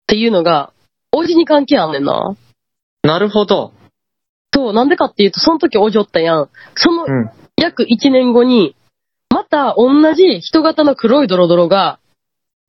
[0.08, 0.72] ていうのが、
[1.12, 2.36] おじに関係あんねんな。
[3.04, 3.74] なるほど。
[4.54, 6.50] そう、なんでかっていうと、その時おじおったやん。
[6.76, 7.30] そのうん。
[7.58, 8.85] 約1年後に、ま
[9.56, 12.00] た同じ人型の黒いドロドロが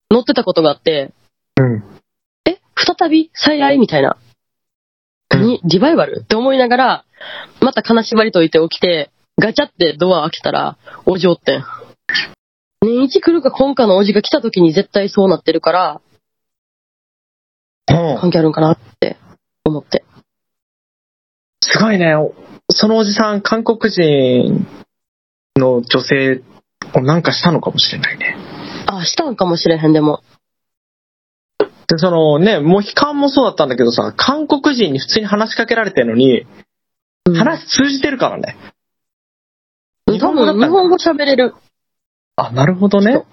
[0.09, 1.13] 乗ってたことがあって、
[1.61, 1.83] うん。
[2.49, 4.17] え再び再来みたいな。
[4.21, 4.27] うん
[5.43, 6.21] に、リバイバル？
[6.23, 7.05] って思いながら、
[7.61, 11.65] また金縛りといて起きて、ガチャってドア開けたら、おじおってん。
[12.81, 16.01] 年一来るか今かのおじが来た時に絶対そうなってるから、
[17.89, 19.17] うん関係あるんかなって
[19.65, 20.05] 思って。
[21.61, 22.15] すごいね。
[22.71, 24.67] そのおじさん、韓国人
[25.57, 26.56] の女性を
[26.95, 28.37] なんかしたのかもしれないね。
[28.87, 30.23] あ、したんかもしれへん、でも。
[31.89, 38.57] で、そのね、モヒカンもそうだったんだけどさ、韓国人に普通に話しかけられてるのに、うん話通じてるからね。
[40.09, 41.55] 日多本語日本語喋れる。
[42.37, 43.25] あ、なるほどね。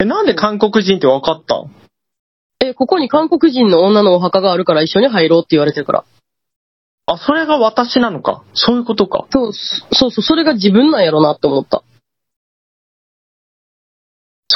[0.00, 1.70] え、なんで韓国人って分かったん？
[2.58, 6.04] え、ここに韓国人の女のお墓があるから一緒に入ろうって言われてるから。
[7.06, 8.42] あ、それが私なのか。
[8.54, 9.28] そういうことか。
[9.30, 11.84] そう、そうそう、それが自分なんやろなって思った。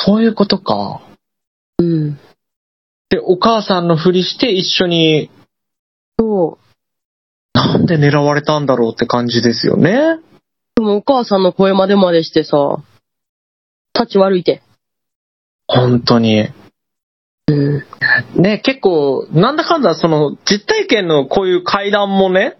[0.04, 1.00] そういうことか。
[1.78, 2.18] うん。
[3.10, 5.30] で、お母さんのふりして一緒に、
[6.18, 7.58] そう。
[7.58, 10.18] なんで狙われたんだろうって感じですよね。
[10.76, 12.78] でもお母さんの声までまでしてさ、
[13.94, 14.62] 立ち悪いて。
[15.68, 16.48] 本当に。
[17.48, 17.84] うん。
[18.34, 22.56] ね、結構、なんだかんだ、その、実体験のこういう会談もね、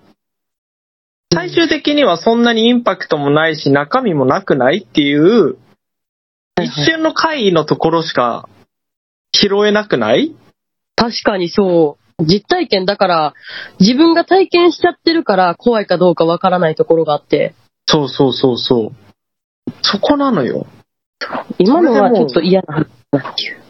[1.33, 5.57] 最終的にはそんなにインパクトもないし、中身もなくないっていう、
[6.61, 8.49] 一瞬の会議のところしか
[9.33, 10.35] 拾えなくない？
[10.97, 12.25] 確かにそう。
[12.25, 13.35] 実体験だから、
[13.81, 17.55] 自分が体験しちゃってるから怖いかどうかわからないところがあって、
[17.87, 19.73] そうそうそうそう。
[19.83, 20.67] そこなのよ。
[21.59, 23.63] 今のはちょっと嫌な話だなっていう。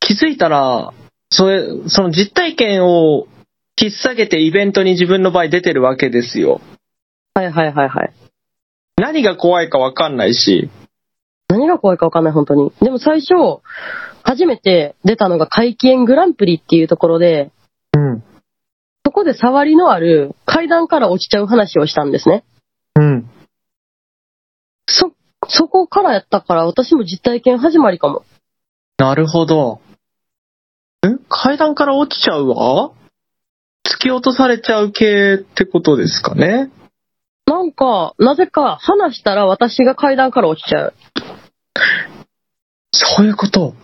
[0.00, 0.92] 気づいたら、
[1.30, 3.26] それ、その実体験を
[3.80, 6.60] 引っ提げてイベントに自分の場合出てるわけですよ。
[7.34, 8.12] はいはいはいはい。
[8.96, 10.70] 何が怖いかわかんないし。
[11.48, 12.72] 何が怖いかわかんない、本当に。
[12.80, 13.34] でも最初、
[14.22, 17.52] 初めて出たのが怪奇園グランプリっていうところで、
[17.96, 18.24] うん。
[19.04, 22.44] そこで触りのある階段から落ちちゃう話をしたんですね。
[22.96, 23.30] うん。
[24.88, 25.12] そ、
[25.48, 28.24] そこからやったから私も実体験始まりかも。
[28.98, 29.80] なるほど。
[31.06, 32.90] ん階段から落ちちゃうわ？
[33.86, 36.70] 突き落とされちゃう系ってことですかね？
[37.46, 40.94] なんか、なぜか話したら私が階段から落ちちゃう。
[43.16, 43.74] そういうこと？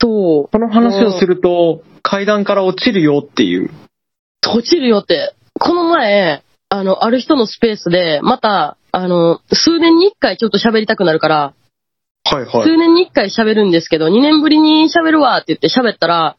[0.00, 0.48] そう。
[0.50, 3.70] この話をすると、階段から落ちるよっていう。
[4.46, 5.34] 落ちるよって。
[5.58, 11.54] この前、あの、ある人のスペースで、また、あの、数年に一回ちょっと喋りたくなるから、
[12.24, 12.76] はいは数。
[12.76, 16.36] 年に一回喋るんですけど、2年ぶりに喋るわって言って喋ったら、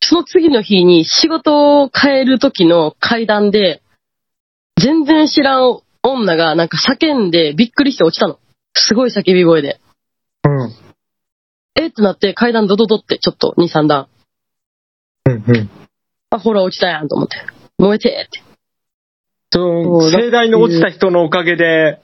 [0.00, 3.82] その次の日に仕事を変える時の階段で、
[4.80, 8.38] 全然知らん女がなんか叫んでびっくりして落ちたの。
[8.74, 9.80] すごい叫び声で。
[10.44, 10.81] うん。
[11.92, 14.08] えってなって階段ドドドってちょっと2、3段。
[15.26, 15.70] うんうん。
[16.30, 17.36] あ、ほら落ちたやんと思って。
[17.78, 18.42] 燃えてって。
[19.52, 22.00] そ盛大に落ちた人のおかげで、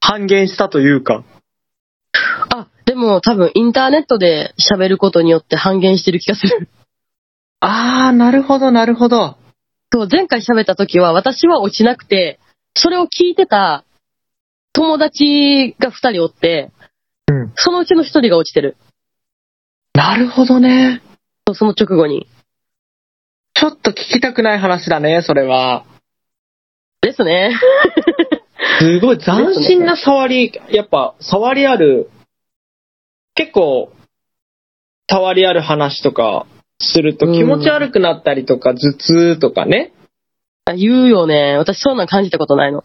[0.00, 1.24] 半減したというか。
[2.52, 6.68] あ、でも多分インターネットで喋ることによって半減してる気がする。
[7.60, 9.36] あー、なるほど、なるほど。
[9.92, 12.40] そう、前回喋った時は私は落ちなくて、
[12.74, 13.84] それを聞いてた
[14.72, 16.72] 友達が二人おって、
[17.28, 17.52] うん。
[17.54, 18.76] そのうちの一人が落ちてる。
[20.00, 21.02] なるほどね。
[21.52, 22.26] その直後に。
[23.52, 25.84] ちょっと聞きたくない話だね、それは。
[27.02, 27.50] ですね。
[28.80, 32.08] すごい斬新な触り、やっぱ、触りある、
[33.34, 33.92] 結構、
[35.06, 36.46] 触りある話とか
[36.78, 39.92] すると気持ち悪くなったりとか、頭痛とかね。
[40.64, 41.58] あ言うよね。
[41.58, 42.84] 私そんなん感じたことないの。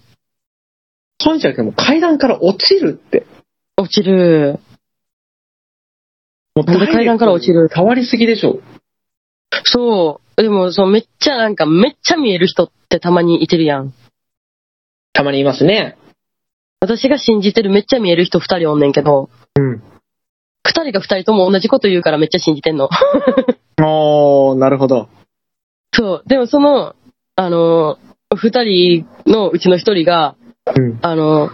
[1.22, 3.26] そうじゃなくてもう階段から落ちるって。
[3.78, 4.60] 落ちる。
[6.56, 8.62] もう階段から落ちる触りすぎでしょ。
[9.66, 10.42] そう。
[10.42, 13.94] でも、そう、めっちゃなんか、めっちゃ見える人ってたまにいてるやん。
[15.14, 15.98] たまにいますね。
[16.82, 19.82] 私が信じてるめっちゃ見える人二人おんねんけど、うん。
[20.66, 22.90] 二人が二人とも同じこと言うからめっちゃ信じてんの。
[23.82, 25.10] おー、なるほど。
[25.94, 26.24] そう。
[26.28, 26.96] でもその、
[27.36, 30.36] あのー二人のうちの一人が、
[30.76, 31.00] うん。
[31.02, 31.52] あの、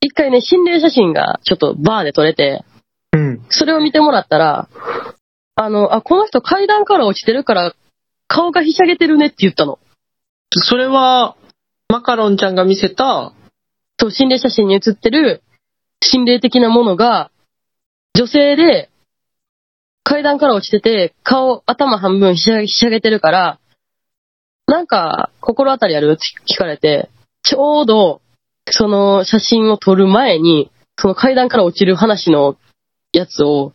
[0.00, 2.64] 一回ね、心霊写真がちょっとバーで撮れて、
[3.14, 3.46] うん。
[3.48, 4.68] それを見てもらったら、
[5.54, 7.74] あの、あ、この人階段から落ちてるから、
[8.26, 9.78] 顔がひしゃげてるねって言ったの。
[10.50, 11.36] それは、
[11.88, 13.32] マカロンちゃんが見せた、
[14.00, 15.42] そう、心霊写真に写ってる
[16.02, 17.30] 心霊的なものが、
[18.14, 18.90] 女性で、
[20.02, 23.58] 階段から落ちてて、顔、頭半分ひしゃひしゃげてるから、
[24.66, 26.12] なんか、心当たりある？
[26.12, 27.10] って聞かれて、
[27.42, 28.20] ちょうど、
[28.70, 32.56] その写真を撮る前に、その階段から落ちる話の
[33.18, 33.72] やつを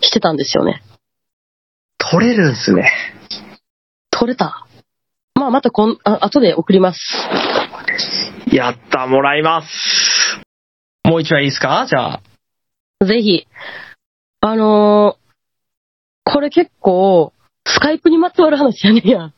[0.00, 0.82] してたんですよね。
[1.98, 2.90] 取れるんすね。
[4.10, 4.66] 撮れた。
[5.34, 7.00] まあ、またこん、あ、後で送ります。
[8.52, 10.40] やった、もらいます。
[11.04, 11.86] もう一枚いいですか？
[11.88, 13.04] じゃあ。
[13.04, 13.46] ぜひ。
[14.40, 15.26] あのー
[16.28, 17.32] これ結構、
[17.64, 19.26] スカイプにまつわる話やねんや。
[19.26, 19.32] っ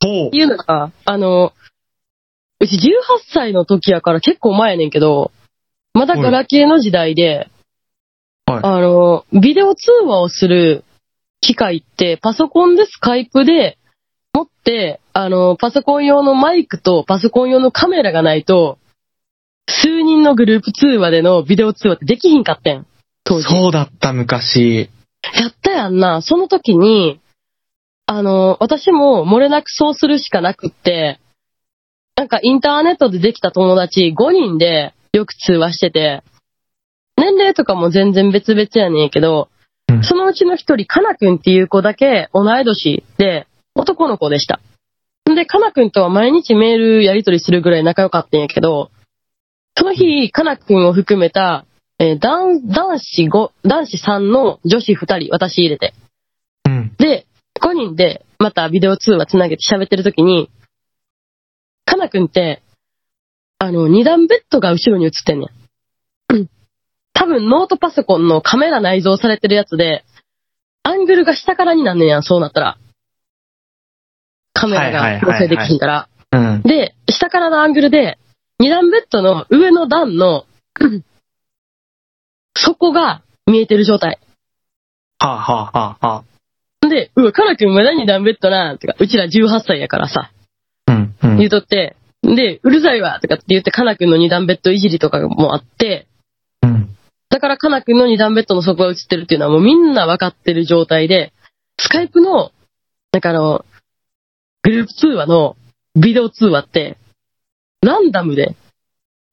[0.00, 0.36] ほうて。
[0.36, 1.52] いうのが、あの
[2.60, 2.78] うち18
[3.34, 5.32] 歳の時やから結構前やねんけど、
[5.92, 7.48] まだガラケーの時代で、
[8.54, 10.84] はいあのビデオ通話をする
[11.40, 13.78] 機械って、パソコンでスカイプで
[14.32, 18.78] 持って、あのパソコン用のマイクとパソコン用のカメラがないと、
[19.68, 22.86] 数人のグループ通話でのビデオ通話ってできひんかってん。
[23.24, 23.48] 当時。
[23.48, 24.90] そうだった、昔。
[25.34, 26.22] やったやんな。
[26.22, 27.20] その時に、
[28.06, 31.20] あの、私も漏れなくそうするしかなくって、
[32.16, 36.22] なんかインターネットでできた友達5人でよく通話してて、
[37.20, 39.48] 年齢とかも全然別々やねんけど、
[39.88, 44.60] うんそのうちの一人、かなくんっていう子だけ同い年で、男の子でした。
[45.30, 48.90] んで、かなくんとは毎日メールやり取りするぐらい仲良かったんやけど、
[49.76, 51.66] その日、かなくんを含めた、
[51.98, 55.92] えー男、男子5、男子3の女子2人、私入れて。
[56.66, 56.92] うん。
[56.96, 57.26] で、
[57.60, 60.50] 5人でまたビデオ通話つなげて喋ってる時に、
[61.84, 62.62] かなくんって、
[63.58, 66.48] あの、二段ベッドが後ろに映ってんねん。
[67.14, 70.04] うん多分ノートパソコンのカメラ内蔵されてるやつで、
[70.82, 72.78] アングルが下からになんねんやん、そうなったら。
[74.54, 76.08] カメラが調整できひんから。
[76.32, 76.62] うん。
[76.62, 78.18] で、下からのアングルで、
[78.58, 80.46] 二段ベッドの上の段の、
[82.56, 84.18] 底が見えてる状態。
[85.18, 86.24] はあ、はあはあは
[86.82, 90.30] あ、で、うわ、カナ君まだ二段ベッドな、とか、うちら18歳やからさ、
[90.88, 91.14] うん。
[91.22, 91.36] うん。
[91.36, 96.06] 言うとって、で、うるさいわ、とかって言って、カナ君の二段ベッドいじりとかもあって、
[96.62, 96.96] うん。
[97.30, 101.32] だからカナ君の二段ベッドの底が映ってるっていうのはもうみんな分かってる状態で、
[101.78, 102.50] スカイプの、
[103.12, 103.64] なんかあの、
[104.62, 105.56] グループ通話の
[105.94, 106.98] ビデオ通話って、
[107.82, 108.56] ランダムで、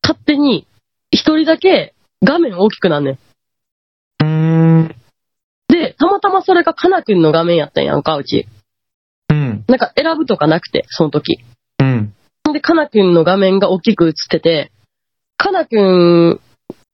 [0.04, 0.68] 勝手に
[1.12, 3.18] 一人だけ画面大きくなんね
[4.24, 4.88] ん。
[5.68, 8.48] で、たまたまそれがカナ君の画面やったんやんか、うち。
[9.30, 9.66] うん。
[9.68, 11.40] なんか選ぶとかなくて、その時。
[11.80, 12.14] うん。
[12.54, 14.72] で、かなくんの画面が大きく映ってて、
[15.36, 16.42] かなく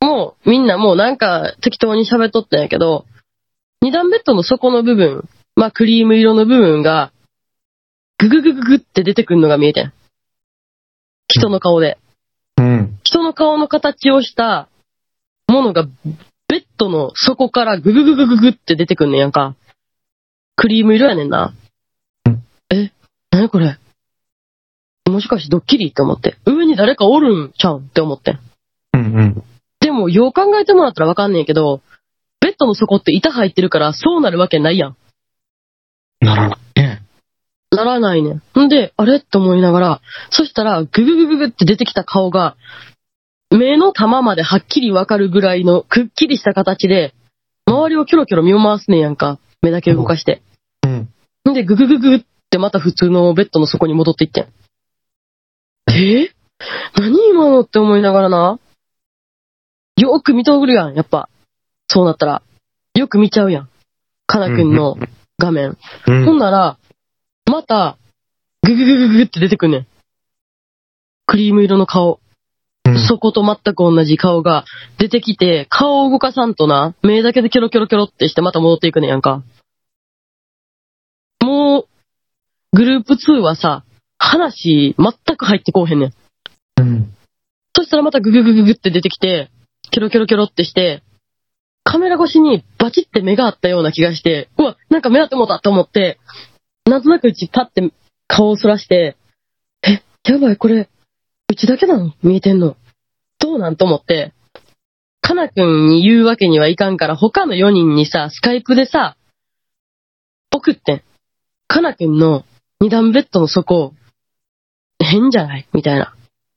[0.04, 3.06] んもみんなもうなんか適当に喋っとったんやけど、
[3.82, 7.12] 二段ベッドの底の部分、まあクリーム色の部分が、
[8.18, 9.94] ぐぐぐぐぐって出てくんのが見えてん。
[11.28, 11.98] 人の顔で。
[12.58, 13.00] うん。
[13.04, 14.70] 人の顔の形をした
[15.48, 15.86] ものが、
[16.48, 19.56] ベッドの底からぐぐぐぐぐぐって出てくんねんやんか。
[20.56, 21.54] クリーム色やねんな
[22.26, 22.44] うん。
[22.70, 22.92] え？
[23.32, 23.78] 何これ？
[25.10, 25.90] もしかしてドッキリ？
[25.90, 26.38] って思って。
[26.46, 27.86] 上に誰かおるんちゃうん？
[27.86, 28.40] って思ってん。
[28.94, 29.02] うん。
[29.02, 29.44] うん。
[29.94, 31.82] でも、よう考えてもらったらわかんねえけど、
[32.42, 34.98] ベッドの底って板入ってるからそうなるわけないやん。
[36.20, 37.04] ならないね。
[37.70, 38.60] ならないねん。
[38.60, 39.18] んで、あれ？
[39.18, 40.02] って思いながら、
[40.32, 42.56] そしたら、ぐぐぐぐぐって出てきた顔が、
[43.52, 47.14] 目の玉まではっきりわかるぐらいのくっきりした形で、
[47.68, 49.38] 周りをキョロキョロ見回すねんやんか。
[49.62, 50.42] 目だけ動かして。
[50.84, 51.08] うん。
[51.52, 54.48] んで、ぐぐぐぐってまた普通のベッドの底に戻っていってん。
[55.92, 56.32] え？
[56.98, 58.60] 何今のって思いながらな。
[59.98, 61.30] よく見とるやん、やっぱ。
[61.88, 62.42] そうなったら。
[62.96, 63.70] よく見ちゃうやん。
[64.26, 64.98] かなくんの
[65.38, 65.70] 画面。
[65.70, 65.78] う
[66.08, 66.40] ほんん。
[66.40, 66.78] なら、
[67.50, 67.98] また、
[68.62, 69.88] ぐぐぐぐぐって出てくんねん。
[71.26, 72.20] クリーム色の顔。
[72.86, 74.66] うんそこと全く同じ顔が
[74.98, 79.42] 出てきて、顔を動かさんとな、目だけでキョロキョロキョロってしてまた戻っていくねんやんか。
[81.42, 81.88] もう、
[82.76, 83.84] グループ2はさ、
[84.18, 86.14] 話全く入ってこうへんねん。
[86.82, 87.14] うん。
[87.76, 89.50] そしたらまたグググググって出てきて、
[89.92, 91.04] キョロキョロキョロってして、
[91.84, 96.20] カメラ越しにバチって目があったような気がして、うわ、なんか目当てもたと思って、
[96.86, 97.92] なんとなくうちパッて
[98.28, 99.18] 顔をそらして、
[99.84, 100.90] え、やばい、これ、
[101.50, 102.14] うちだけなの？
[102.24, 102.78] 見えてんの？
[103.40, 104.34] どうなんと思って、
[105.22, 109.18] かなくんに言うわけにはいかんから、他の4人にさ、スカイプでさ、
[110.54, 111.04] 送ってん。
[111.68, 112.46] かなくんの
[112.80, 113.94] 二段ベッドの底、
[115.00, 115.68] 変じゃない？
[115.74, 116.16] みたいな。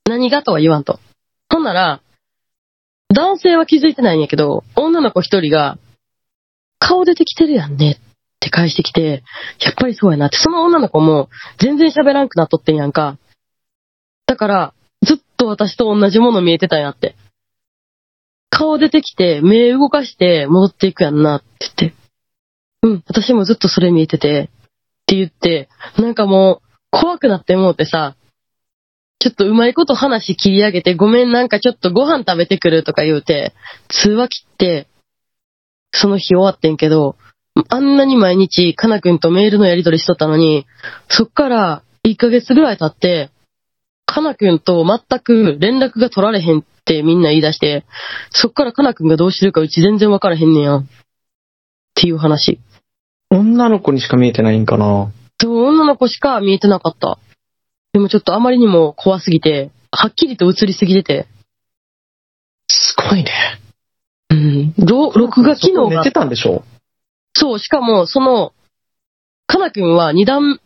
[0.08, 1.00] 何がとは言わんと。
[1.50, 2.00] ほんなら、
[3.16, 5.78] 男性は気づいてないんやけど、女の子一人が、
[6.78, 7.98] 顔出てきてるやんねっ
[8.40, 9.24] て返してきて、
[9.58, 13.16] やっぱりそうやなって、その女の子も全然喋らんくなっとってんやんか。
[14.26, 17.16] だから、ずっと私と同じもの見えてたんやって。
[18.50, 21.46] 顔出てきて、目動かして戻っていくやんなって
[21.76, 21.94] 言って。
[22.82, 28.14] うん、私もずっとそれ見えてて、って言って、なんかもう、怖くなってもうてさ、
[29.18, 33.54] ちょっとうまいこと話切り上げて、ごめんなんかちょっとご飯食べてくるとか言うて、
[33.88, 34.88] 通話切って、
[35.92, 37.16] その日終わってんけど、
[37.68, 40.66] あんなに毎日、かなくんとメールのやり取りしとったのに、
[41.08, 43.30] そっから1ヶ月ぐらい経って、
[44.04, 47.86] かなくんと全く連絡が取られへんってみんな言い出して、
[48.30, 50.78] そっからかなくんがどうしてるかうち全然わからへんねんやん。
[50.80, 50.86] っ
[51.94, 52.60] ていう話。
[53.30, 55.10] 女の子にしか見えてないんかな
[55.40, 57.18] そう、女の子しか見えてなかった。
[57.93, 61.26] でもちょっとあまりにも怖すぎて、はっきりと映りすぎてて。
[62.68, 63.32] すごいね。
[64.30, 64.74] うん。
[64.76, 66.11] ろ録画機能が寝て。
[66.11, 66.64] たんでしょ？
[67.34, 68.53] そう、しかも、その、
[69.47, 70.61] かなくんは二段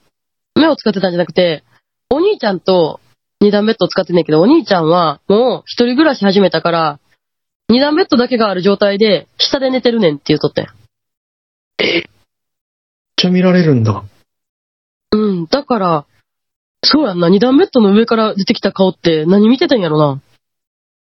[0.55, 1.63] 目を使ってたんじゃなくて、
[2.09, 3.01] お兄ちゃんと
[3.41, 7.01] 二段ベッドを使ってんねんけど、お兄ちゃんはもう一人暮らし始めたから、
[7.69, 10.67] 二段ベッドだけがある状態で、下で寝てるねんって言うとってん。
[11.79, 12.03] めっ
[13.17, 14.03] ちゃ見られるんだ。
[15.13, 16.07] うん、だから、
[16.85, 20.21] そうやんな、二段ベッドの上から出てきた顔って何見てたんやろな。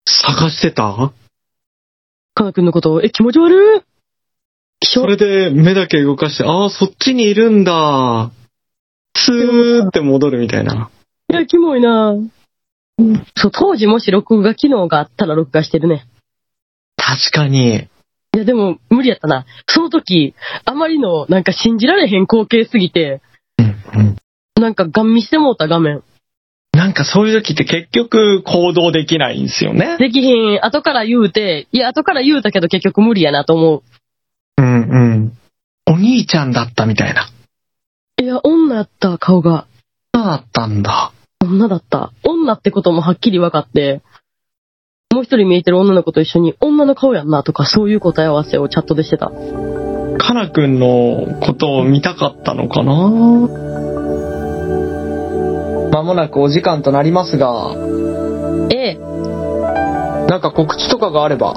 [0.07, 1.13] 探してた？
[2.35, 3.83] かなくんのことを、え、気持ち悪い
[4.85, 8.31] それで目だけ動かして、ああ、そっちにいるんだ。
[9.17, 10.91] スーって戻るみたいな。
[11.31, 12.15] いや、キモいな
[13.37, 16.07] そう、当時もし録画機能があったら録画してるね。
[16.97, 17.77] 確かに。
[17.77, 19.47] いや、でも、無理やったな。
[19.67, 23.23] その時、あまりの、なんか信じられへん光景すぎて、
[23.59, 24.17] うんうん。
[24.61, 26.03] なんかガン見してもうた画面。
[26.73, 29.97] なんかそういう時って結局行動できないんですよね。
[29.99, 33.83] できひん、後から言うて、いや、後から言うたけど結局無理やなと思
[34.59, 35.33] うんうん。
[35.87, 37.31] お兄ちゃんだったみたいな。
[38.21, 38.23] う。
[38.23, 39.67] いや、女やった、顔が。
[40.15, 41.13] そうだったんだ。
[41.43, 42.13] 女だった。
[42.25, 44.03] 女ってこともはっきり分かって、
[45.15, 49.31] もう一人見えてる女の子と一緒に、女の顔やんなとか、そういう答え合わせをチャットでしてた。
[50.19, 53.96] かなくんのことを見たかったのかな？
[55.97, 57.75] まもなくお時間となりますが、
[58.71, 58.99] ええ。
[60.29, 61.57] なんか告知とかがあれば。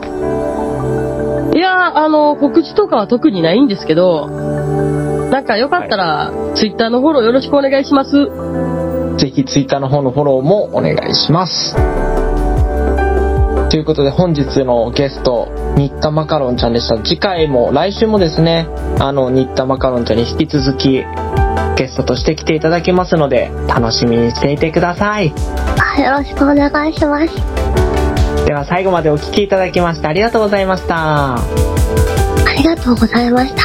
[1.53, 8.11] いやー、あの、告知とかは特にないんですけど、なんかよかったら、ツイッターのフォローよろしくお願いします。
[9.17, 11.75] ぜひツイッターの方のフォローもお願いします。
[13.69, 16.97] ということで本日のゲスト、新田マカロンちゃんでした。
[16.99, 18.69] 次回も、来週もですね、
[18.99, 21.03] あの、新田マカロンちゃんに引き続き、
[21.79, 25.33] ゲストとして来ていただきますので、楽しみにしていてください。
[25.95, 28.45] あよろしくお願いします。
[28.45, 31.35] では最後までお聞きいただきましてありがとうございました。
[31.35, 31.41] あ
[32.57, 33.63] りがとうございました。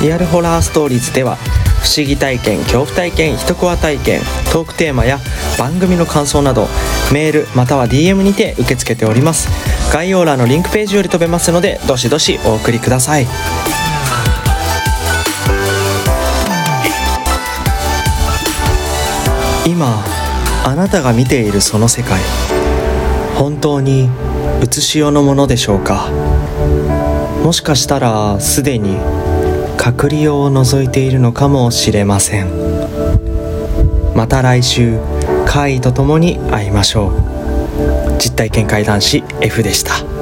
[0.00, 1.36] リアルホラーストーリーズでは
[1.82, 4.20] 不思議体験恐怖体験一コア体験
[4.52, 5.18] トークテーマや
[5.58, 6.68] 番組の感想など
[7.12, 9.48] メールまたは DM にて受け付けております
[9.92, 13.26] 概要欄のリンクページより飛べますのでどしどしお送りください。
[19.66, 20.04] 今
[20.64, 22.20] あなたが見ているその世界
[23.36, 24.08] 本当に
[24.62, 26.10] 写しよのものでしょうか？
[27.44, 28.96] もしかしたらすでに
[29.76, 32.48] 隔離用を除いているのかもしれません。
[34.14, 34.98] また来週
[35.46, 37.37] 怪異とともに会いましょう。
[38.18, 40.17] 実体験怪談師 F でした。